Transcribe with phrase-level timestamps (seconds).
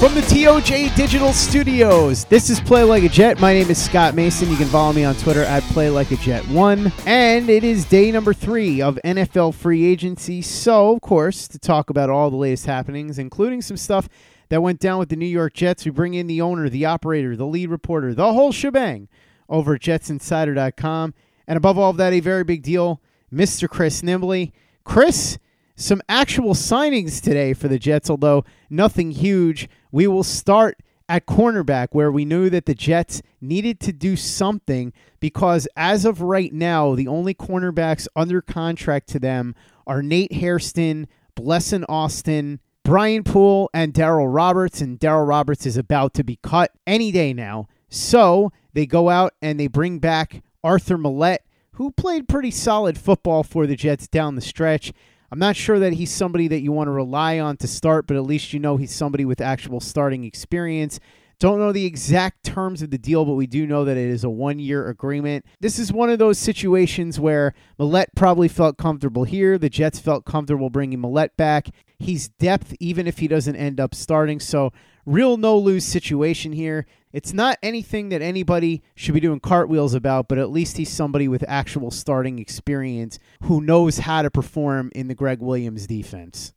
[0.00, 3.40] From the TOJ Digital Studios, this is Play Like a Jet.
[3.40, 4.50] My name is Scott Mason.
[4.50, 7.86] You can follow me on Twitter at Play Like a Jet One, and it is
[7.86, 10.42] day number three of NFL free agency.
[10.42, 14.06] So, of course, to talk about all the latest happenings, including some stuff
[14.50, 17.34] that went down with the New York Jets, we bring in the owner, the operator,
[17.34, 19.08] the lead reporter, the whole shebang
[19.48, 21.14] over at JetsInsider.com,
[21.48, 23.00] and above all of that, a very big deal,
[23.32, 23.66] Mr.
[23.66, 24.52] Chris Nimbley.
[24.84, 25.38] Chris
[25.76, 29.68] some actual signings today for the Jets, although nothing huge.
[29.92, 34.92] We will start at cornerback, where we knew that the Jets needed to do something
[35.20, 39.54] because as of right now, the only cornerbacks under contract to them
[39.86, 44.80] are Nate Hairston, Bless Austin, Brian Poole, and Daryl Roberts.
[44.80, 47.68] And Daryl Roberts is about to be cut any day now.
[47.88, 51.38] So they go out and they bring back Arthur Maulet,
[51.72, 54.92] who played pretty solid football for the Jets down the stretch.
[55.30, 58.16] I'm not sure that he's somebody that you want to rely on to start, but
[58.16, 61.00] at least you know he's somebody with actual starting experience.
[61.38, 64.24] Don't know the exact terms of the deal, but we do know that it is
[64.24, 65.44] a one year agreement.
[65.60, 69.58] This is one of those situations where Maulet probably felt comfortable here.
[69.58, 71.68] The Jets felt comfortable bringing Maulet back.
[71.98, 74.40] He's depth, even if he doesn't end up starting.
[74.40, 74.72] So,
[75.06, 76.84] real no lose situation here.
[77.12, 81.28] It's not anything that anybody should be doing cartwheels about, but at least he's somebody
[81.28, 86.52] with actual starting experience who knows how to perform in the Gregg Williams defense.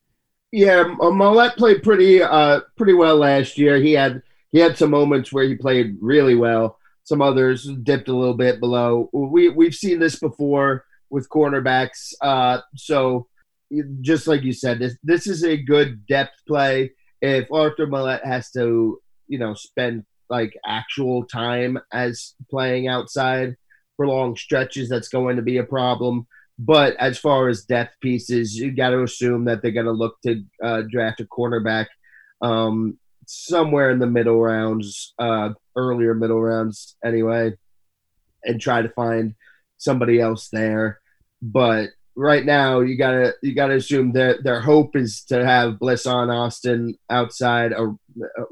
[0.51, 3.77] Yeah, Maulet played pretty uh pretty well last year.
[3.77, 6.79] He had he had some moments where he played really well.
[7.03, 9.09] Some others dipped a little bit below.
[9.13, 12.13] We we've seen this before with cornerbacks.
[12.21, 13.27] Uh, so
[14.01, 16.91] just like you said, this this is a good depth play.
[17.21, 23.55] If Arthur Maulet has to, you know, spend like actual time as playing outside
[23.97, 26.27] for long stretches, that's going to be a problem.
[26.57, 30.17] But as far as depth pieces, you got to assume that they're going to look
[30.23, 31.87] to uh, draft a cornerback
[32.41, 37.53] um, somewhere in the middle rounds, uh, earlier middle rounds anyway,
[38.43, 39.35] and try to find
[39.77, 40.99] somebody else there.
[41.41, 46.05] But right now, you gotta you gotta assume that their hope is to have Bless
[46.05, 47.97] Austin outside, or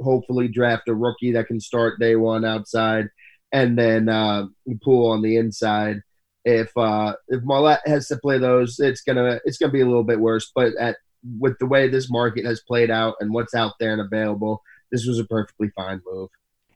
[0.02, 3.10] hopefully draft a rookie that can start day one outside,
[3.52, 4.46] and then uh,
[4.84, 6.02] Poole on the inside.
[6.46, 10.06] If uh, if Maulet has to play those, it's gonna it's gonna be a little
[10.06, 10.50] bit worse.
[10.56, 10.98] But at
[11.40, 14.62] with the way this market has played out and what's out there and available,
[14.92, 16.30] this was a perfectly fine move.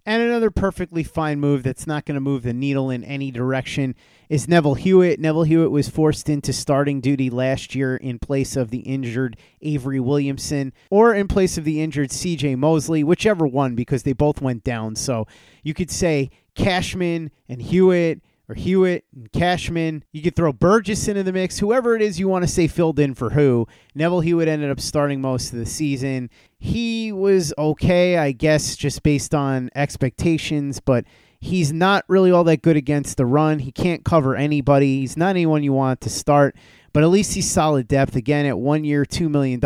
[0.06, 3.96] And another perfectly fine move that's not going to move the needle in any direction
[4.30, 5.20] is Neville Hewitt.
[5.20, 10.00] Neville Hewitt was forced into starting duty last year in place of the injured Avery
[10.00, 14.64] Williamson or in place of the injured CJ Mosley, whichever one, because they both went
[14.64, 14.96] down.
[14.96, 15.28] So
[15.62, 20.04] you could say Cashman and Hewitt or Hewitt and Cashman.
[20.12, 23.00] You could throw Burgess into the mix, whoever it is you want to say filled
[23.00, 23.68] in for who.
[23.96, 26.30] Neville Hewitt ended up starting most of the season.
[26.60, 31.06] He was okay, I guess, just based on expectations, but
[31.40, 33.60] he's not really all that good against the run.
[33.60, 35.00] He can't cover anybody.
[35.00, 36.56] He's not anyone you want to start
[36.94, 38.16] but at least he's solid depth.
[38.16, 39.60] Again, at one year, $2 million.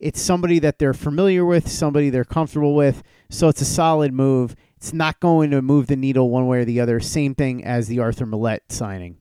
[0.00, 3.02] It's somebody that they're familiar with, somebody they're comfortable with.
[3.28, 4.56] So it's a solid move.
[4.76, 7.00] It's not going to move the needle one way or the other.
[7.00, 9.18] Same thing as the Arthur Maulet signing.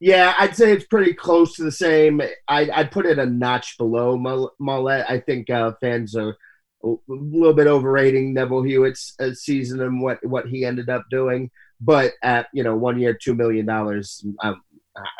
[0.00, 2.20] Yeah, I'd say it's pretty close to the same.
[2.46, 5.04] I, I'd put it a notch below Maulet.
[5.08, 6.36] I think uh, fans are
[6.84, 11.50] a little bit overrating Neville Hewitt's uh, season and what, what he ended up doing.
[11.80, 14.54] But at you know one year, two million dollars, I,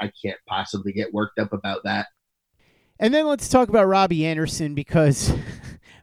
[0.01, 2.07] I can't possibly get worked up about that.
[3.01, 5.33] And then let's talk about Robbie Anderson because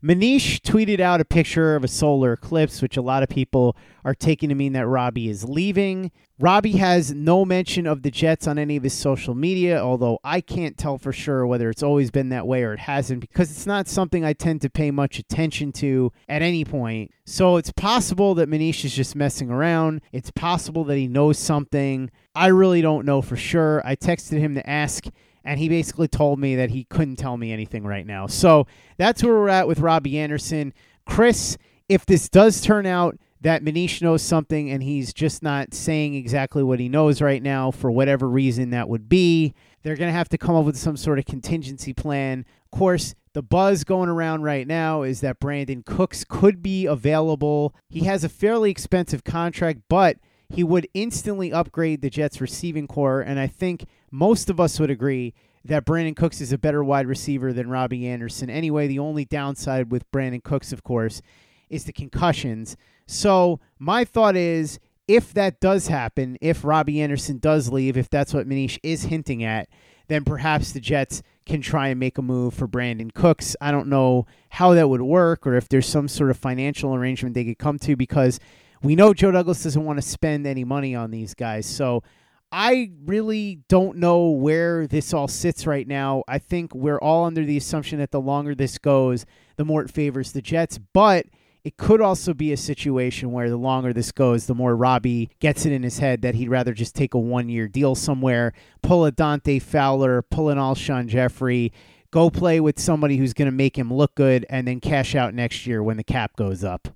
[0.03, 4.15] Manish tweeted out a picture of a solar eclipse, which a lot of people are
[4.15, 6.11] taking to mean that Robbie is leaving.
[6.39, 10.41] Robbie has no mention of the Jets on any of his social media, although I
[10.41, 13.67] can't tell for sure whether it's always been that way or it hasn't because it's
[13.67, 17.11] not something I tend to pay much attention to at any point.
[17.27, 20.01] So it's possible that Manish is just messing around.
[20.11, 22.09] It's possible that he knows something.
[22.33, 23.85] I really don't know for sure.
[23.85, 25.05] I texted him to ask
[25.43, 28.27] and he basically told me that he couldn't tell me anything right now.
[28.27, 28.67] So
[28.97, 30.73] that's where we're at with Robbie Anderson.
[31.05, 31.57] Chris,
[31.89, 36.63] if this does turn out that Manish knows something and he's just not saying exactly
[36.63, 40.29] what he knows right now for whatever reason that would be, they're going to have
[40.29, 42.45] to come up with some sort of contingency plan.
[42.71, 47.73] Of course, the buzz going around right now is that Brandin Cooks could be available.
[47.89, 50.17] He has a fairly expensive contract, but
[50.49, 53.21] he would instantly upgrade the Jets receiving corps.
[53.21, 57.07] And I think most of us would agree that Brandin Cooks is a better wide
[57.07, 58.49] receiver than Robbie Anderson.
[58.49, 61.21] Anyway, the only downside with Brandin Cooks, of course,
[61.69, 62.75] is the concussions.
[63.05, 68.33] So my thought is if that does happen, if Robbie Anderson does leave, if that's
[68.33, 69.69] what Manish is hinting at,
[70.07, 73.55] then perhaps the Jets can try and make a move for Brandin Cooks.
[73.61, 77.33] I don't know how that would work or if there's some sort of financial arrangement
[77.33, 78.39] they could come to because
[78.83, 81.65] we know Joe Douglas doesn't want to spend any money on these guys.
[81.65, 82.03] So
[82.51, 86.23] I really don't know where this all sits right now.
[86.27, 89.25] I think we're all under the assumption that the longer this goes,
[89.55, 90.77] the more it favors the Jets.
[90.77, 91.27] But
[91.63, 95.65] it could also be a situation where the longer this goes, the more Robbie gets
[95.65, 98.51] it in his head that he'd rather just take a one year deal somewhere,
[98.81, 101.71] pull a Dante Fowler, pull an Alshon Jeffery,
[102.09, 105.33] go play with somebody who's going to make him look good, and then cash out
[105.33, 106.89] next year when the cap goes up.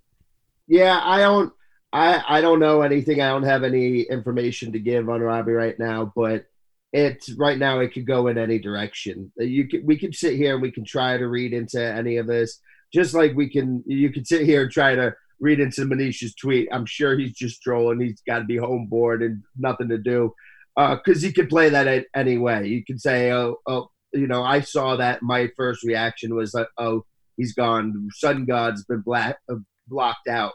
[0.67, 1.53] Yeah, I don't.
[1.95, 3.21] I, I don't know anything.
[3.21, 6.45] I don't have any information to give on Robbie right now, but
[6.91, 9.31] it's right now it could go in any direction.
[9.37, 12.27] You could, we could sit here and we can try to read into any of
[12.27, 12.59] this,
[12.93, 13.81] just like we can.
[13.85, 16.67] You could sit here and try to read into Manish's tweet.
[16.69, 18.01] I'm sure he's just trolling.
[18.01, 20.33] He's got to be home bored and nothing to do,
[20.75, 22.67] because uh, he could play that anyway.
[22.67, 25.21] You could say, oh, oh, you know, I saw that.
[25.21, 27.05] My first reaction was, like, oh,
[27.37, 28.09] he's gone.
[28.15, 29.55] Sun God's been black, uh,
[29.87, 30.51] blocked out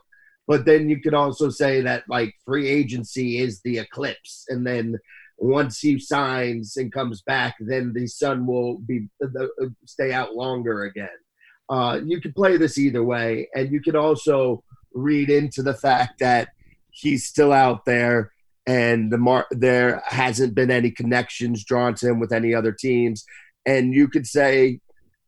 [0.51, 4.99] but then you could also say that like free agency is the eclipse, and then
[5.39, 9.09] once he signs and comes back, then the sun will be
[9.87, 11.19] stay out longer again.
[11.69, 16.19] Uh, you could play this either way, and you could also read into the fact
[16.19, 16.49] that
[16.91, 18.33] he's still out there
[18.67, 23.25] and the mar- there hasn't been any connections drawn to him with any other teams.
[23.65, 24.81] And you could say,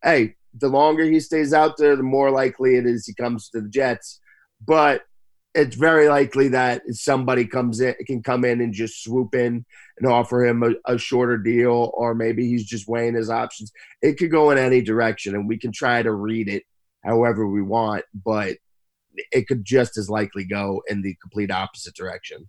[0.03, 3.61] hey, the longer he stays out there, the more likely it is he comes to
[3.61, 4.19] the Jets.
[4.61, 5.03] But
[5.55, 9.65] it's very likely that somebody comes in can come in and just swoop in
[9.99, 13.73] and offer him a, a, shorter deal or maybe he's just weighing his options.
[14.01, 16.65] It could go in any direction and we can try to read it
[17.05, 18.57] however we want but
[19.31, 22.49] it could just as likely go in the complete opposite direction.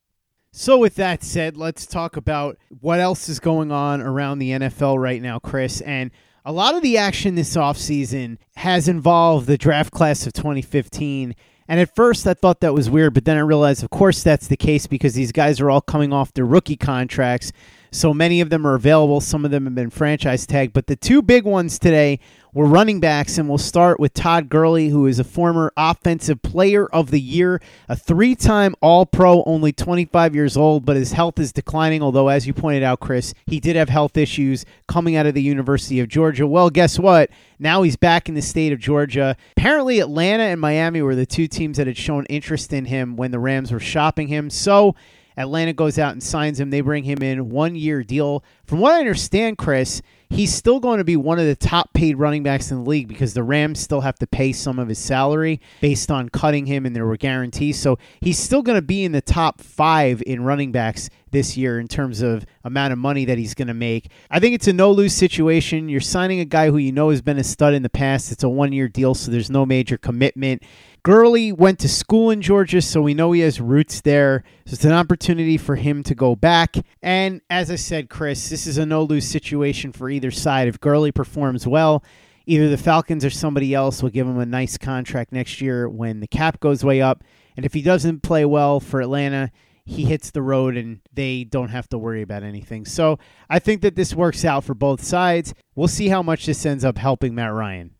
[0.51, 4.97] So with that said let's talk about what else is going on around the nfl
[4.97, 5.81] right now chris.
[5.81, 6.11] And
[6.45, 11.35] a lot of the action this offseason has involved the draft class of 2015
[11.67, 14.47] and at first, I thought that was weird, but then I realized, of course, that's
[14.47, 17.51] the case because these guys are all coming off their rookie contracts.
[17.91, 19.21] So many of them are available.
[19.21, 20.73] Some of them have been franchise tagged.
[20.73, 22.19] But the two big ones today
[22.53, 26.85] were running backs, and we'll start with Todd Gurley, who is a former Offensive Player
[26.87, 31.39] of the Year, a three time All Pro, only 25 years old, but his health
[31.39, 32.03] is declining.
[32.03, 35.41] Although, as you pointed out, Chris, he did have health issues coming out of the
[35.41, 36.45] University of Georgia.
[36.45, 37.31] Well, guess what?
[37.57, 39.35] Now he's back in the state of Georgia.
[39.57, 43.31] Apparently, Atlanta and Miami were the two teams that had shown interest in him when
[43.31, 44.49] the Rams were shopping him.
[44.49, 44.95] So,
[45.35, 46.69] Atlanta goes out and signs him.
[46.69, 48.43] They bring him in, one year deal.
[48.65, 50.01] From what I understand, Chris,
[50.33, 53.07] he's still going to be one of the top paid running backs in the league
[53.07, 56.85] because the Rams still have to pay some of his salary based on cutting him
[56.85, 57.79] and there were guarantees.
[57.79, 61.79] So he's still going to be in the top five in running backs this year
[61.79, 64.09] in terms of amount of money that he's going to make.
[64.29, 65.89] I think it's a no lose situation.
[65.89, 68.31] You're signing a guy who you know has been a stud in the past.
[68.31, 70.63] It's a one year deal, so there's no major commitment.
[71.03, 74.45] Gurley went to school in Georgia, so we know he has roots there.
[74.65, 76.77] So it's an opportunity for him to go back.
[77.01, 80.69] And as I said, Chris, this is a no lose situation for either side.
[80.69, 82.05] If Gurley performs well,
[82.45, 86.21] either the Falcons or somebody else will give him a nice contract next year when
[86.21, 87.21] the cap goes way up.
[87.57, 89.51] And if he doesn't play well for Atlanta,
[89.83, 92.85] he hits the road and they don't have to worry about anything.
[92.85, 93.19] So
[93.49, 95.53] I think that this works out for both sides.
[95.75, 97.92] We'll see how much this ends up helping Matt Ryan.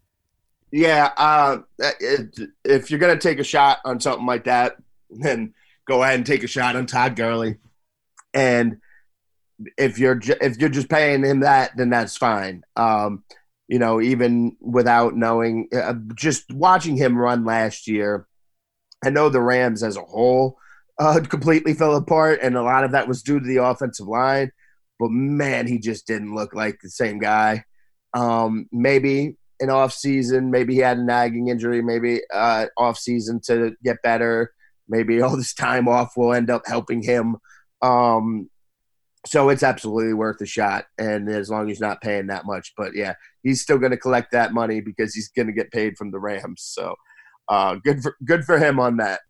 [0.74, 4.76] Yeah, uh, it, if you're gonna take a shot on something like that,
[5.12, 5.54] then
[5.88, 7.58] go ahead and take a shot on Todd Gurley.
[8.34, 8.78] And
[9.78, 12.64] if you're ju- if you're just paying him that, then that's fine.
[12.76, 13.24] Um,
[13.68, 18.26] you know, even without knowing, uh, just watching him run last year,
[19.06, 20.58] I know the Rams as a whole
[21.00, 24.52] uh, completely fell apart, and a lot of that was due to the offensive line.
[25.00, 27.66] But man, he just didn't look like the same guy.
[28.16, 33.40] Um, maybe an off season, maybe he had a nagging injury, maybe uh, off season
[33.46, 34.54] to get better.
[34.88, 37.38] Maybe all this time off will end up helping him.
[37.82, 38.50] Um,
[39.26, 42.74] so it's absolutely worth a shot, and as long as he's not paying that much.
[42.76, 45.98] But yeah, he's still going to collect that money because he's going to get paid
[45.98, 46.62] from the Rams.
[46.62, 46.96] So
[47.48, 49.22] uh, good for good for him on that.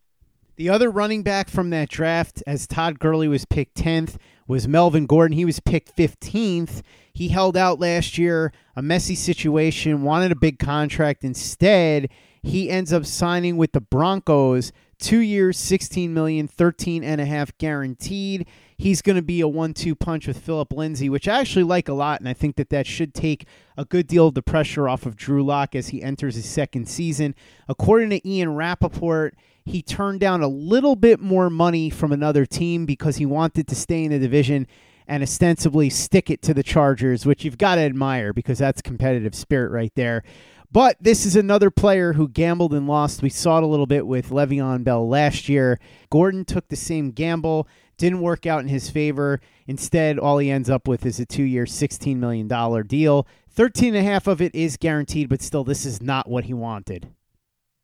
[0.56, 5.06] The other running back from that draft, as Todd Gurley was picked 10th, was Melvin
[5.06, 5.38] Gordon.
[5.38, 6.82] He was picked 15th.
[7.14, 11.24] He held out last year, a messy situation, wanted a big contract.
[11.24, 12.10] Instead,
[12.42, 17.58] he ends up signing with the Broncos, two years, 16 million, 13 and a half
[17.58, 18.48] guaranteed
[18.84, 21.94] he's going to be a one-two punch with Phillip Lindsay, which I actually like a
[21.94, 23.46] lot, and I think that that should take
[23.78, 26.88] a good deal of the pressure off of Drew Lock as he enters his second
[26.90, 27.34] season.
[27.68, 29.36] According to Ian Rapoport,
[29.66, 33.76] he turned down a little bit more money from another team because he wanted to
[33.76, 34.68] stay in the division
[35.08, 39.36] and ostensibly stick it to the Chargers, which you've got to admire because that's competitive
[39.36, 40.24] spirit right there.
[40.72, 43.22] But this is another player who gambled and lost.
[43.22, 45.80] We saw it a little bit with Le'Veon Bell last year.
[46.10, 47.68] Gordon took the same gamble.
[47.98, 49.40] Didn't work out in his favor.
[49.68, 52.48] Instead, all he ends up with is a two year, $16 million
[52.88, 53.28] deal.
[53.52, 56.56] 13 and a half of it is guaranteed, but still, this is not what he
[56.56, 57.14] wanted.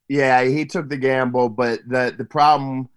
[0.10, 2.90] Yeah, he took the gamble, but the, the problem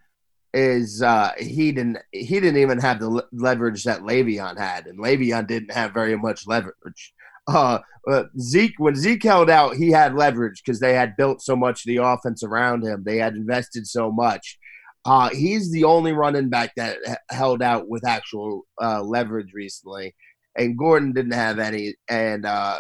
[0.55, 5.47] is uh, he didn't he didn't even have the leverage that Le'Veon had, and Le'Veon
[5.47, 7.15] didn't have very much leverage.
[7.47, 7.79] Uh,
[8.11, 11.85] uh, Zeke when Zeke held out, he had leverage because they had built so much
[11.85, 13.03] of the offense around him.
[13.05, 14.59] They had invested so much,
[15.05, 16.99] uh, he's the only running back that
[17.31, 20.15] held out with actual uh, leverage recently,
[20.57, 21.95] and Gordon didn't have any.
[22.09, 22.79] And uh,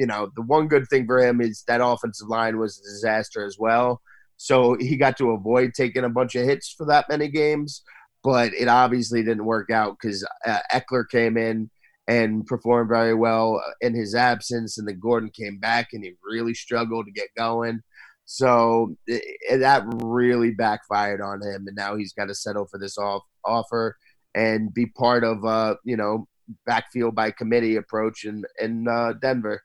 [0.00, 3.44] you know, the one good thing for him is that offensive line was a disaster
[3.44, 4.00] as well.
[4.38, 7.82] So he got to avoid taking a bunch of hits for that many games,
[8.24, 11.70] but it obviously didn't work out because uh, Ekeler came in
[12.08, 16.54] and performed very well in his absence, and then Gordon came back and he really
[16.54, 17.82] struggled to get going.
[18.24, 23.24] So that really backfired on him, and now he's got to settle for this off,
[23.44, 23.98] offer
[24.34, 26.26] and be part of uh, you know
[26.64, 29.62] backfield by committee approach in in uh, Denver.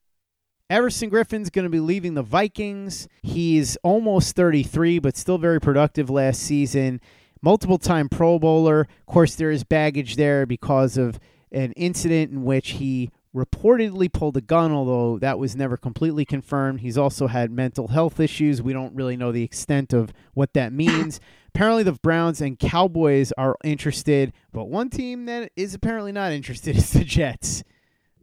[0.69, 3.07] Everson Griffen's going to be leaving the Vikings.
[3.21, 7.01] He's almost 33, but still very productive last season.
[7.41, 8.81] Multiple time Pro Bowler.
[8.81, 11.19] Of course, there is baggage there because of
[11.51, 16.79] an incident in which he reportedly pulled a gun, although that was never completely confirmed.
[16.81, 18.61] He's also had mental health issues.
[18.61, 21.19] We don't really know the extent of what that means.
[21.53, 26.75] apparently, the Browns and Cowboys are interested, but one team that is apparently not interested
[26.77, 27.63] is the Jets.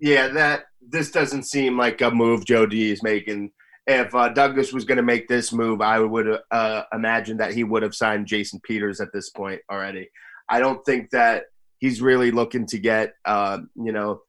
[0.01, 3.53] Yeah, that this doesn't seem like a move Joe D is making.
[3.87, 7.65] If uh, Douglas was going to make this move, I would uh, imagine that he
[7.65, 10.09] would have signed Jason Peters at this point already.
[10.49, 11.45] I don't think that
[11.79, 14.23] he's really looking to get, uh, you know,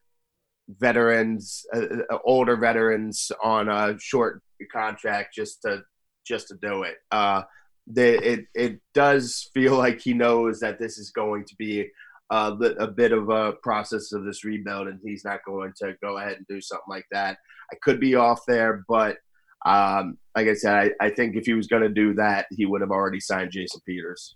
[0.69, 4.41] veterans, uh, uh, older veterans on a short
[4.71, 5.83] contract just to
[6.25, 6.95] just to do it.
[7.11, 7.43] Uh,
[7.85, 11.89] the, it it does feel like he knows that this is going to be
[12.33, 16.17] a, a bit of a process of this rebuild, and he's not going to go
[16.17, 17.37] ahead and do something like that.
[17.71, 19.17] I could be off there, but
[19.65, 22.65] um, like I said, I, I think if he was going to do that, he
[22.65, 24.35] would have already signed Jason Peters.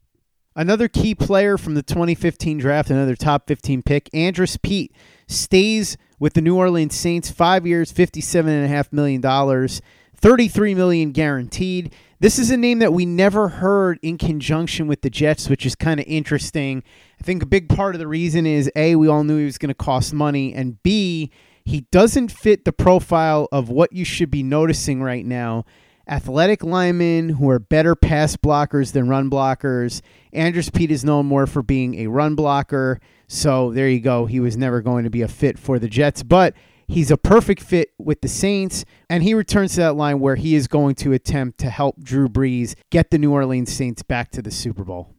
[0.55, 4.91] Another key player from the 2015 draft, another top 15 pick, Andrus Peat,
[5.27, 11.93] stays with the New Orleans Saints, five years, $57.5 million, $33 million guaranteed.
[12.19, 15.75] This is a name that we never heard in conjunction with the Jets, which is
[15.75, 16.81] kind of interesting.
[17.21, 19.59] I think a big part of the reason is A, we all knew he was
[19.59, 21.29] going to cost money, and B,
[21.63, 25.63] he doesn't fit the profile of what you should be noticing right now
[26.09, 30.01] athletic linemen who are better pass blockers than run blockers.
[30.33, 32.99] Andrus Peat is known more for being a run blocker.
[33.27, 34.25] So there you go.
[34.25, 36.53] He was never going to be a fit for the Jets, but
[36.87, 40.55] he's a perfect fit with the Saints, and he returns to that line where he
[40.55, 44.41] is going to attempt to help Drew Brees get the New Orleans Saints back to
[44.41, 45.13] the Super Bowl.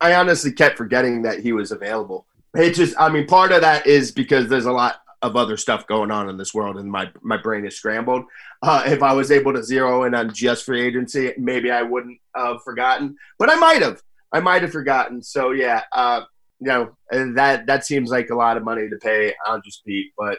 [0.00, 2.26] I honestly kept forgetting that he was available.
[2.54, 5.86] It just, I mean, part of that is because there's a lot of other stuff
[5.86, 8.24] going on in this world, and my my brain is scrambled.
[8.62, 12.18] Uh, if I was able to zero in on just free agency, maybe I wouldn't
[12.34, 14.00] have forgotten, but I might have.
[14.32, 15.22] I might have forgotten.
[15.22, 16.22] So yeah, uh,
[16.58, 20.38] you know that that seems like a lot of money to pay Andrus Peat, but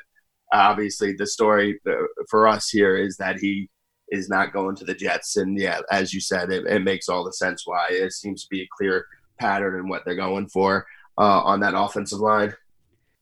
[0.51, 1.93] obviously the story uh,
[2.29, 3.69] for us here is that he
[4.09, 7.23] is not going to the Jets, and yeah, as you said, it, it makes all
[7.23, 7.87] the sense why.
[7.89, 9.05] It seems to be a clear
[9.39, 10.85] pattern in what they're going for
[11.17, 12.53] uh, on that offensive line.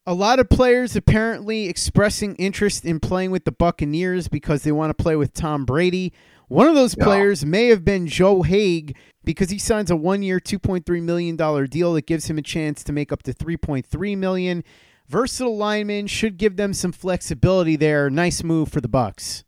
[0.05, 4.89] A lot of players apparently expressing interest in playing with the Buccaneers because they want
[4.89, 6.13] to play with Tom Brady.
[6.47, 11.03] One of those players may have been Joe Haeg because he signs a one-year, $2.3
[11.03, 11.35] million
[11.67, 14.63] deal that gives him a chance to make up to $3.3 million.
[15.09, 18.11] Versatile lineman should give them some flexibility there.
[18.11, 19.43] Nice move for the Bucs.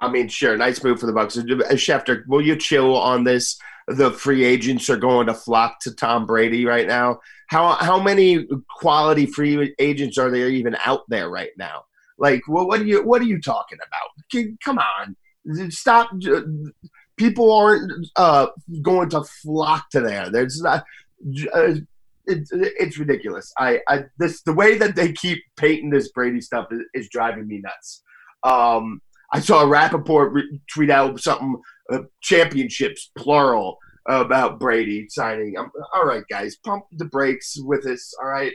[0.00, 1.36] I mean, sure, nice move for the Bucs.
[1.72, 3.58] Schefter, will you chill on this?
[3.86, 7.20] The free agents are going to flock to Tom Brady right now.
[7.48, 8.46] How how many
[8.78, 11.84] quality free agents are there even out there right now?
[12.16, 14.56] Like, well, what are you what are you talking about?
[14.64, 16.10] Come on, stop.
[17.18, 18.46] People aren't uh,
[18.80, 20.30] going to flock to there.
[20.30, 20.84] There's not.
[21.52, 21.74] Uh,
[22.26, 23.52] it's, it's ridiculous.
[23.58, 27.46] I, I this the way that they keep painting this Brady stuff is, is driving
[27.46, 28.02] me nuts.
[28.42, 29.00] Um,
[29.32, 31.56] I saw a Rapoport re- tweet out something
[31.92, 35.54] uh, championships plural about Brady signing.
[35.58, 38.14] I'm, all right, guys, pump the brakes with this.
[38.22, 38.52] All right,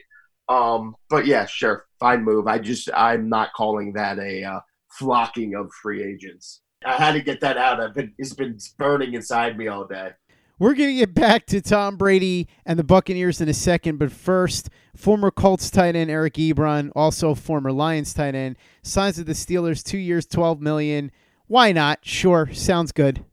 [0.48, 2.48] um, but yeah, sure, fine move.
[2.48, 4.60] I just I'm not calling that a uh,
[4.92, 6.62] flocking of free agents.
[6.86, 7.82] I had to get that out.
[7.82, 10.12] I've been it's been burning inside me all day.
[10.60, 14.12] We're going to get back to Tom Brady and the Buccaneers in a second, but
[14.12, 19.34] first, former Colts tight end Eric Ebron, also former Lions tight end, signs with the
[19.34, 21.12] Steelers, two years, twelve million.
[21.48, 22.00] Why not?
[22.02, 23.24] Sure, sounds good.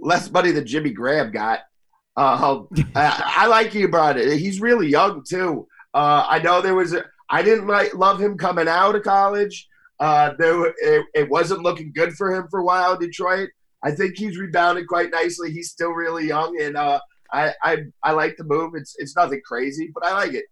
[0.00, 1.60] Less money than Jimmy Graham got.
[2.14, 4.36] Uh, I, like Ebron.
[4.36, 5.66] He's really young too.
[5.94, 6.94] Uh, I know there was.
[7.30, 9.66] I didn't like love him coming out of college.
[9.98, 13.48] Uh, there, it, it wasn't looking good for him for a while in Detroit.
[13.82, 15.50] I think he's rebounded quite nicely.
[15.50, 17.00] He's still really young, and uh,
[17.32, 18.74] I, I I like the move.
[18.74, 20.44] It's it's nothing crazy, but I like it.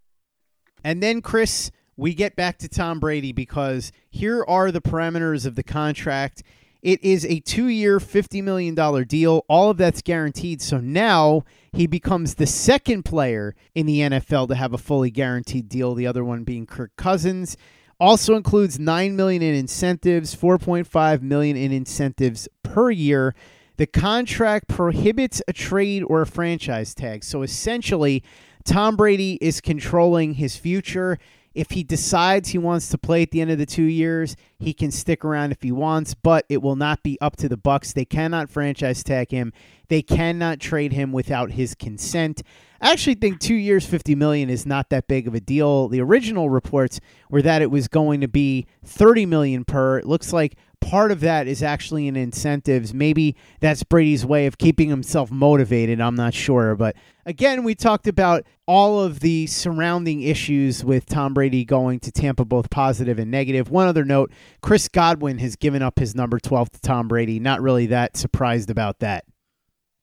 [0.82, 5.54] And then Chris, we get back to Tom Brady because here are the parameters of
[5.54, 6.42] the contract.
[6.82, 9.44] It is a two-year, $50 million deal.
[9.48, 10.62] All of that's guaranteed.
[10.62, 15.68] So now he becomes the second player in the NFL to have a fully guaranteed
[15.68, 17.58] deal, the other one being Kirk Cousins.
[18.00, 23.34] Also includes 9 million in incentives, 4.5 million in incentives per year.
[23.76, 27.24] The contract prohibits a trade or a franchise tag.
[27.24, 28.22] So essentially,
[28.64, 31.18] Tom Brady is controlling his future.
[31.52, 34.72] If he decides he wants to play at the end of the 2 years, he
[34.72, 37.92] can stick around if he wants, but it will not be up to the Bucs.
[37.92, 39.52] They cannot franchise tag him.
[39.88, 42.42] They cannot trade him without his consent.
[42.80, 45.88] I actually think two years, fifty million is not that big of a deal.
[45.88, 49.98] The original reports were that it was going to be thirty million per.
[49.98, 52.94] It looks like part of that is actually in incentives.
[52.94, 56.00] Maybe that's Brady's way of keeping himself motivated.
[56.00, 61.34] I'm not sure, but again, we talked about all of the surrounding issues with Tom
[61.34, 63.70] Brady going to Tampa, both positive and negative.
[63.70, 67.40] One other note: Chris Godwin has given up his number twelve to Tom Brady.
[67.40, 69.26] Not really that surprised about that.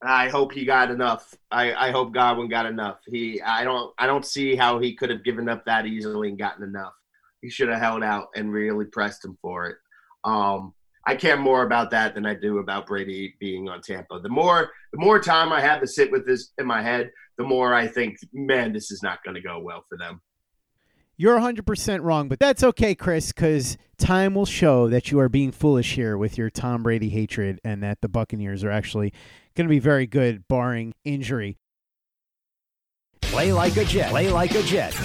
[0.01, 1.33] I hope he got enough.
[1.49, 2.99] I, I hope Godwin got enough.
[3.07, 6.38] He I don't I don't see how he could have given up that easily and
[6.38, 6.93] gotten enough.
[7.41, 9.77] He should have held out and really pressed him for it.
[10.23, 10.73] Um,
[11.05, 14.19] I care more about that than I do about Brady being on Tampa.
[14.19, 17.43] The more the more time I have to sit with this in my head, the
[17.43, 20.21] more I think, man, this is not going to go well for them.
[21.19, 25.51] You're 100% wrong, but that's okay, Chris, because time will show that you are being
[25.51, 29.13] foolish here with your Tom Brady hatred and that the Buccaneers are actually
[29.58, 31.58] going to be very good, barring injury.
[33.22, 34.12] Play like a Jet.
[34.12, 34.96] Play like a Jet.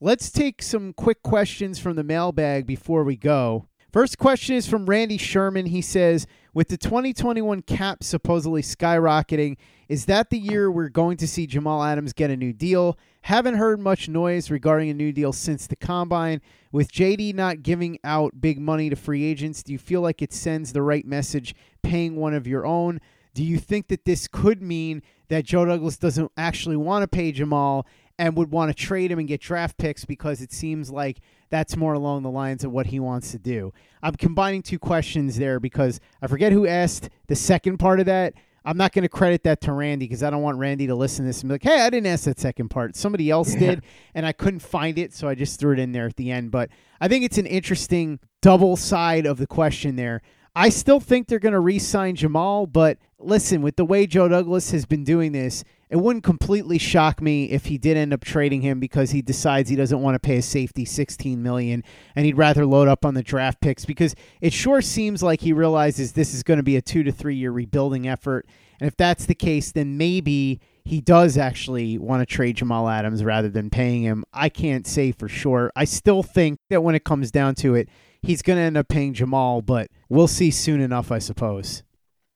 [0.00, 3.66] Let's take some quick questions from the mailbag before we go.
[3.92, 5.66] First question is from Randy Sherman.
[5.66, 9.56] He says, with the 2021 cap supposedly skyrocketing,
[9.88, 12.96] is that the year we're going to see Jamal Adams get a new deal?
[13.22, 16.40] Haven't heard much noise regarding a new deal since the combine.
[16.72, 20.32] With JD not giving out big money to free agents, do you feel like it
[20.32, 23.00] sends the right message paying one of your own?
[23.34, 27.32] Do you think that this could mean that Joe Douglas doesn't actually want to pay
[27.32, 27.86] Jamal
[28.18, 31.76] and would want to trade him and get draft picks because it seems like that's
[31.76, 33.72] more along the lines of what he wants to do.
[34.02, 38.34] I'm combining two questions there because I forget who asked the second part of that.
[38.62, 41.24] I'm not going to credit that to Randy because I don't want Randy to listen
[41.24, 42.94] to this and be like, hey, I didn't ask that second part.
[42.94, 43.82] Somebody else did,
[44.14, 46.50] and I couldn't find it, so I just threw it in there at the end.
[46.50, 46.68] But
[47.00, 50.20] I think it's an interesting double side of the question there.
[50.54, 54.28] I still think they're going to re sign Jamal, but listen, with the way Joe
[54.28, 58.24] Douglas has been doing this, it wouldn't completely shock me if he did end up
[58.24, 61.82] trading him because he decides he doesn't want to pay a safety 16 million
[62.14, 65.52] and he'd rather load up on the draft picks because it sure seems like he
[65.52, 68.46] realizes this is going to be a 2 to 3 year rebuilding effort
[68.78, 73.22] and if that's the case then maybe he does actually want to trade Jamal Adams
[73.22, 74.24] rather than paying him.
[74.32, 75.70] I can't say for sure.
[75.76, 77.88] I still think that when it comes down to it,
[78.22, 81.82] he's going to end up paying Jamal, but we'll see soon enough, I suppose.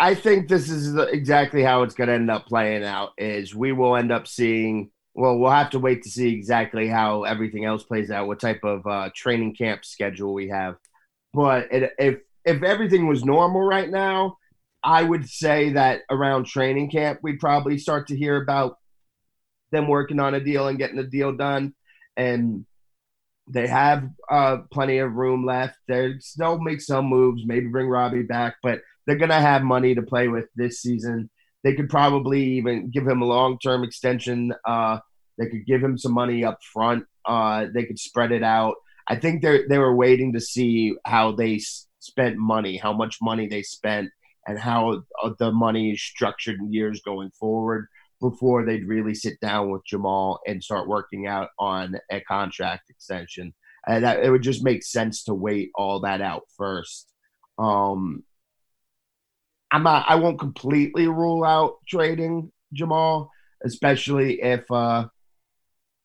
[0.00, 3.12] I think this is exactly how it's going to end up playing out.
[3.16, 7.22] Is we will end up seeing well, we'll have to wait to see exactly how
[7.22, 10.76] everything else plays out, what type of uh, training camp schedule we have.
[11.32, 14.38] But it, if if everything was normal right now,
[14.82, 18.78] I would say that around training camp, we'd probably start to hear about
[19.70, 21.74] them working on a deal and getting the deal done.
[22.16, 22.66] And
[23.46, 25.76] they have uh, plenty of room left.
[25.86, 29.94] They still make some moves, maybe bring Robbie back, but they're going to have money
[29.94, 31.30] to play with this season.
[31.62, 34.54] They could probably even give him a long term extension.
[34.66, 34.98] Uh,
[35.38, 37.04] they could give him some money up front.
[37.26, 38.76] Uh, they could spread it out.
[39.06, 43.18] I think they they were waiting to see how they s- spent money, how much
[43.20, 44.10] money they spent,
[44.46, 47.88] and how uh, the money is structured in years going forward
[48.24, 53.52] before they'd really sit down with Jamal and start working out on a contract extension.
[53.86, 57.12] And that it would just make sense to wait all that out first.
[57.58, 58.24] Um,
[59.70, 60.06] I'm not.
[60.08, 63.30] I won't completely rule out trading Jamal,
[63.62, 65.04] especially if uh,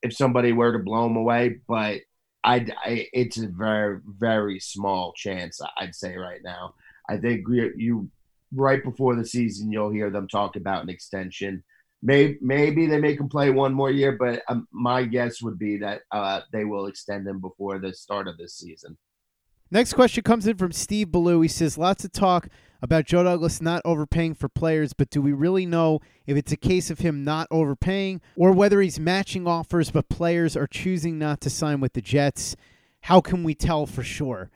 [0.02, 1.62] if somebody were to blow him away.
[1.70, 2.02] But
[2.44, 5.62] I, it's a very very small chance.
[5.78, 6.74] I'd say right now.
[7.10, 8.10] I think you
[8.54, 11.64] right before the season you'll hear them talk about an extension.
[12.02, 15.78] Maybe maybe they make him play one more year, but um, my guess would be
[15.78, 18.98] that uh, they will extend him before the start of this season.
[19.72, 21.42] Next question comes in from Steve Ballou.
[21.42, 22.48] He says, Lots of talk
[22.82, 26.58] about Joe Douglas not overpaying for players, but do we really know if it's a
[26.58, 31.42] case of him not overpaying or whether he's matching offers but players are choosing not
[31.42, 32.56] to sign with the Jets?
[33.02, 34.50] How can we tell for sure?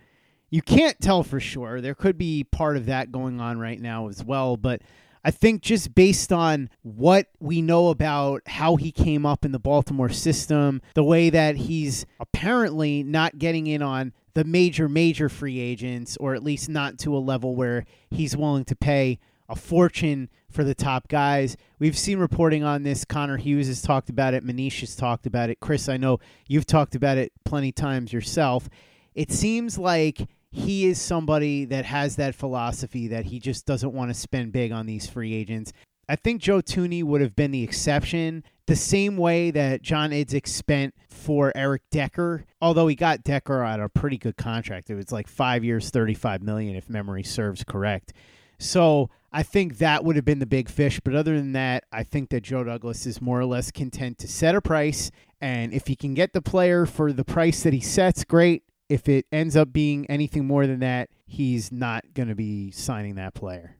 [0.49, 1.79] You can't tell for sure.
[1.79, 4.81] There could be part of that going on right now as well, but
[5.23, 9.59] I think just based on what we know about how he came up in the
[9.59, 15.59] Baltimore system, the way that he's apparently not getting in on the major, major free
[15.59, 20.29] agents, or at least not to a level where he's willing to pay a fortune
[20.49, 21.55] for the top guys.
[21.79, 23.05] We've seen reporting on this.
[23.05, 24.45] Connor Hughes has talked about it.
[24.45, 25.59] Manish has talked about it.
[25.59, 28.69] Chris, I know you've talked about it plenty times yourself.
[29.15, 34.11] It seems like he is somebody that has that philosophy that he just doesn't want
[34.11, 35.73] to spend big on these free agents.
[36.07, 40.47] I think Joe Thuney would have been the exception, the same way that John Idzik
[40.47, 44.89] spent for Eric Decker, although he got Decker on a pretty good contract.
[44.89, 48.13] It was like five years, thirty-five million, if memory serves correct.
[48.59, 50.99] So I think that would have been the big fish.
[50.99, 54.27] But other than that, I think that Joe Douglas is more or less content to
[54.27, 55.09] set a price,
[55.41, 58.63] and if he can get the player for the price that he sets, great.
[58.93, 63.15] If it ends up being anything more than that, he's not going to be signing
[63.15, 63.77] that player.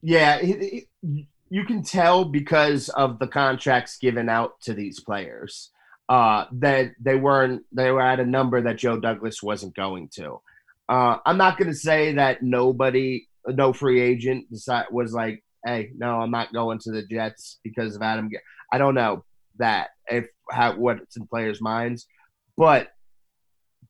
[0.00, 5.70] Yeah, it, it, you can tell because of the contracts given out to these players
[6.08, 10.40] uh, that they weren't they were at a number that Joe Douglas wasn't going to.
[10.88, 15.90] Uh, I'm not going to say that nobody, no free agent, decide, was like, "Hey,
[15.94, 18.30] no, I'm not going to the Jets because of Adam."
[18.72, 19.26] I don't know
[19.58, 22.06] that if how what's in players' minds,
[22.56, 22.88] but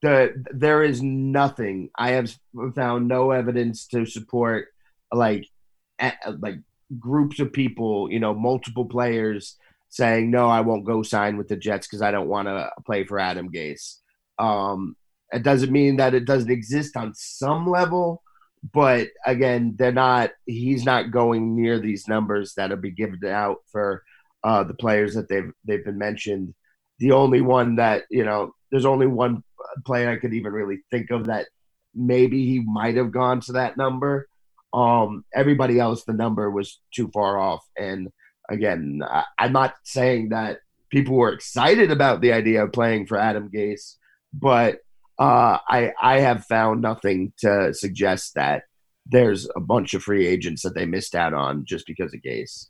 [0.02, 1.90] the there is nothing.
[1.96, 2.34] I have
[2.74, 4.68] found no evidence to support
[5.12, 5.46] like
[6.38, 6.60] like
[6.98, 9.56] groups of people, you know, multiple players
[9.90, 13.04] saying, no, I won't go sign with the Jets because I don't want to play
[13.04, 13.96] for Adam Gase.
[14.38, 14.96] Um,
[15.32, 18.22] it doesn't mean that it doesn't exist on some level,
[18.72, 24.02] but again, they're not, he's not going near these numbers that'll be given out for
[24.44, 26.54] uh, the players that they've, they've been mentioned.
[26.98, 29.42] The only one that, you know, there's only one
[29.84, 31.48] player I could even really think of that
[31.94, 34.28] maybe he might have gone to that number
[34.72, 37.64] um, everybody else, the number was too far off.
[37.76, 38.08] And
[38.48, 40.58] again, I, I'm not saying that
[40.90, 43.96] people were excited about the idea of playing for Adam Gase,
[44.32, 44.78] but
[45.18, 48.64] uh, I I have found nothing to suggest that
[49.06, 52.66] there's a bunch of free agents that they missed out on just because of Gase.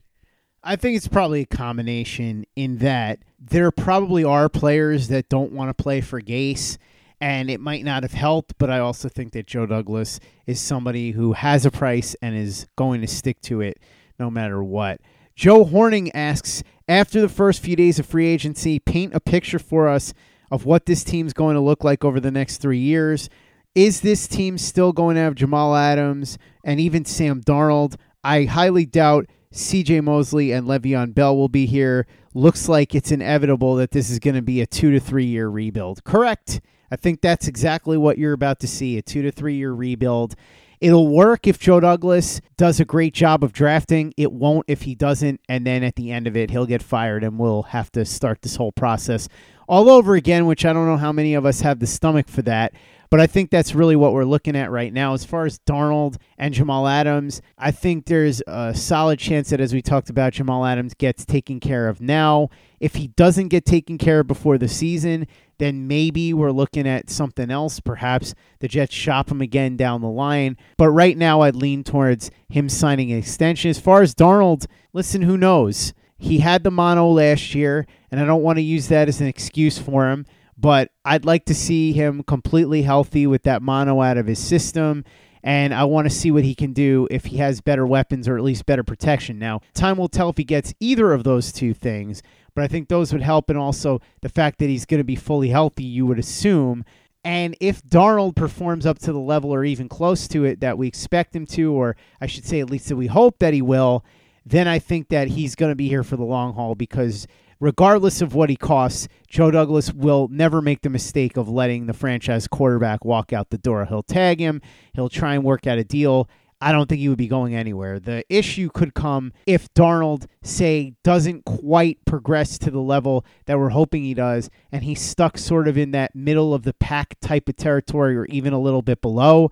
[0.62, 5.70] I think it's probably a combination in that there probably are players that don't want
[5.70, 6.78] to play for Gase
[7.20, 11.12] and it might not have helped, but I also think that Joe Douglas is somebody
[11.12, 13.78] who has a price and is going to stick to it
[14.18, 15.00] no matter what.
[15.34, 19.88] Joe Horning asks After the first few days of free agency, paint a picture for
[19.88, 20.14] us
[20.50, 23.28] of what this team's going to look like over the next three years.
[23.74, 27.96] Is this team still going to have Jamal Adams and even Sam Darnold?
[28.24, 32.06] I highly doubt CJ Mosley and Le'Veon Bell will be here.
[32.34, 35.48] Looks like it's inevitable that this is going to be a two to three year
[35.48, 36.04] rebuild.
[36.04, 36.60] Correct.
[36.90, 40.34] I think that's exactly what you're about to see a two to three year rebuild.
[40.80, 44.14] It'll work if Joe Douglas does a great job of drafting.
[44.16, 45.40] It won't if he doesn't.
[45.48, 48.42] And then at the end of it, he'll get fired and we'll have to start
[48.42, 49.28] this whole process
[49.68, 52.42] all over again, which I don't know how many of us have the stomach for
[52.42, 52.72] that.
[53.10, 55.14] But I think that's really what we're looking at right now.
[55.14, 59.72] As far as Darnold and Jamal Adams, I think there's a solid chance that, as
[59.72, 62.50] we talked about, Jamal Adams gets taken care of now.
[62.80, 65.26] If he doesn't get taken care of before the season,
[65.56, 67.80] then maybe we're looking at something else.
[67.80, 70.58] Perhaps the Jets shop him again down the line.
[70.76, 73.70] But right now, I'd lean towards him signing an extension.
[73.70, 75.94] As far as Darnold, listen, who knows?
[76.18, 79.28] He had the mono last year, and I don't want to use that as an
[79.28, 80.26] excuse for him,
[80.56, 85.04] but I'd like to see him completely healthy with that mono out of his system.
[85.44, 88.36] And I want to see what he can do if he has better weapons or
[88.36, 89.38] at least better protection.
[89.38, 92.22] Now, time will tell if he gets either of those two things,
[92.54, 93.48] but I think those would help.
[93.48, 96.84] And also the fact that he's going to be fully healthy, you would assume.
[97.24, 100.88] And if Darnold performs up to the level or even close to it that we
[100.88, 104.04] expect him to, or I should say at least that we hope that he will,
[104.48, 107.26] then I think that he's going to be here for the long haul because
[107.60, 111.92] regardless of what he costs, Joe Douglas will never make the mistake of letting the
[111.92, 113.84] franchise quarterback walk out the door.
[113.86, 114.60] He'll tag him,
[114.94, 116.28] he'll try and work out a deal.
[116.60, 118.00] I don't think he would be going anywhere.
[118.00, 123.68] The issue could come if Darnold, say, doesn't quite progress to the level that we're
[123.68, 127.48] hoping he does, and he's stuck sort of in that middle of the pack type
[127.48, 129.50] of territory or even a little bit below.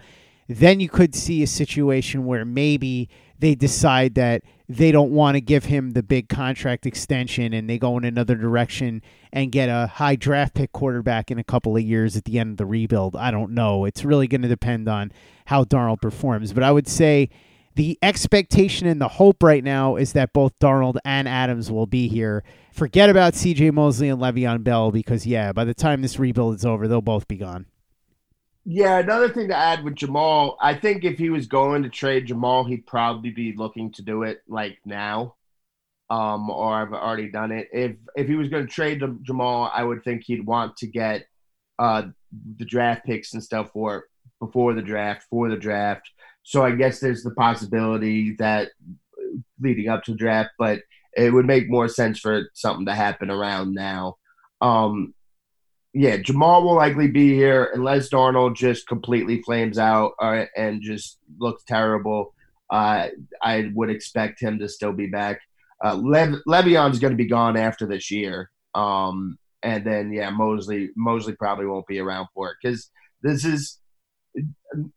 [0.49, 5.41] Then you could see a situation where maybe they decide that they don't want to
[5.41, 9.87] give him the big contract extension and they go in another direction and get a
[9.87, 13.15] high draft pick quarterback in a couple of years at the end of the rebuild.
[13.15, 13.85] I don't know.
[13.85, 15.13] It's really going to depend on
[15.47, 16.53] how Darnold performs.
[16.53, 17.29] But I would say
[17.77, 22.09] the expectation and the hope right now is that both Darnold and Adams will be
[22.09, 22.43] here.
[22.73, 26.65] Forget about CJ Mosley and Le'Veon Bell because, yeah, by the time this rebuild is
[26.65, 27.67] over, they'll both be gone.
[28.69, 32.27] Yeah, another thing to add with Jamal, I think if he was going to trade
[32.27, 35.37] Jamal, he'd probably be looking to do it like now,
[36.11, 37.69] um, or I've already done it.
[37.73, 41.27] If if he was going to trade Jamal, I would think he'd want to get
[41.79, 42.03] uh,
[42.59, 44.07] the draft picks and stuff for
[44.41, 46.11] before the draft, for the draft.
[46.43, 48.71] So I guess there's the possibility that
[49.61, 50.81] leading up to the draft, but
[51.17, 54.17] it would make more sense for something to happen around now.
[54.61, 55.15] Um,
[55.99, 61.19] yeah, Jamal will likely be here unless Darnold just completely flames out uh, and just
[61.39, 62.35] looks terrible.
[62.69, 63.09] Uh,
[63.41, 65.41] I would expect him to still be back.
[65.83, 70.91] Uh, Le- Le'Veon's going to be gone after this year, um, and then yeah, Mosley
[70.97, 72.91] Mosley probably won't be around for it because
[73.23, 73.79] this is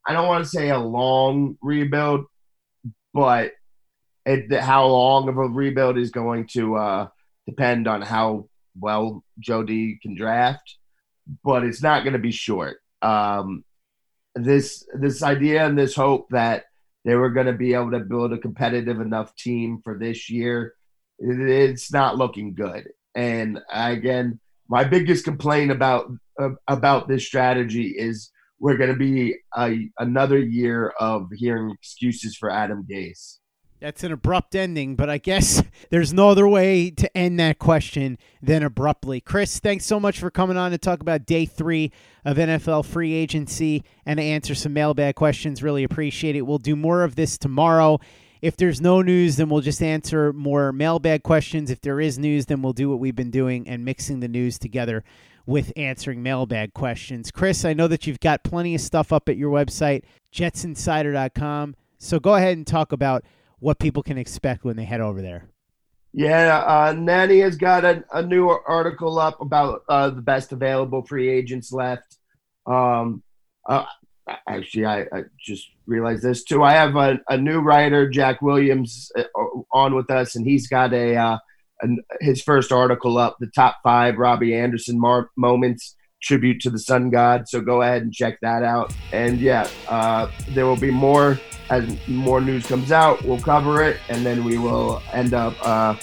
[0.05, 2.25] I don't want to say a long rebuild,
[3.13, 3.53] but
[4.25, 7.07] it, how long of a rebuild is going to uh,
[7.45, 10.75] depend on how well Joe D can draft
[11.43, 12.77] but it's not going to be short.
[13.01, 13.63] Um,
[14.35, 16.65] this this idea and this hope that
[17.05, 20.75] they were going to be able to build a competitive enough team for this year,
[21.17, 22.89] it, it's not looking good.
[23.15, 29.35] And again, my biggest complaint about uh, about this strategy is we're going to be
[29.57, 33.38] a, another year of hearing excuses for Adam Gase.
[33.79, 38.17] That's an abrupt ending, but I guess there's no other way to end that question
[38.41, 39.21] than abruptly.
[39.21, 41.91] Chris, thanks so much for coming on to talk about day three
[42.25, 45.63] of NFL free agency and to answer some mailbag questions.
[45.63, 46.41] Really appreciate it.
[46.41, 47.99] We'll do more of this tomorrow.
[48.41, 51.71] If there's no news, then we'll just answer more mailbag questions.
[51.71, 54.59] If there is news, then we'll do what we've been doing and mixing the news
[54.59, 55.05] together
[55.45, 57.31] with answering mailbag questions.
[57.31, 61.75] Chris, I know that you've got plenty of stuff up at your website, jetsinsider.com.
[61.97, 63.23] So go ahead and talk about
[63.59, 65.49] what people can expect when they head over there.
[66.11, 71.03] Yeah, uh, Nanny has got a, a new article up about uh, the best available
[71.03, 72.17] free agents left.
[72.65, 73.21] Um,
[73.67, 73.85] uh,
[74.47, 76.63] actually, I, I, just realized this too.
[76.63, 79.23] I have a, a new writer, Jack Williams, uh,
[79.71, 81.37] on with us, and he's got a, uh,
[82.21, 87.09] his first article up, the top five Robbie Anderson mar- moments tribute to the sun
[87.09, 87.47] god.
[87.47, 88.93] So go ahead and check that out.
[89.11, 93.23] And yeah, uh, there will be more as more news comes out.
[93.23, 95.95] We'll cover it, and then we will end up, uh,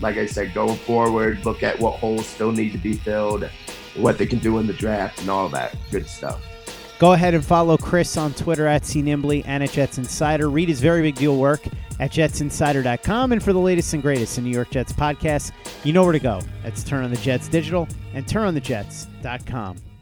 [0.00, 3.48] like I said, going forward, look at what holes still need to be filled,
[3.96, 6.42] what they can do in the draft, and all that good stuff.
[6.98, 10.48] Go ahead and follow Chris on Twitter at CNimbly and at Jets Insider.
[10.48, 11.66] Read his very big deal work
[12.00, 13.32] at jetsinsider.com.
[13.32, 15.52] And for the latest and greatest in New York Jets podcasts,
[15.82, 16.40] you know where to go.
[16.62, 19.93] That's Turn on the Jets Digital and turnonthejets.com.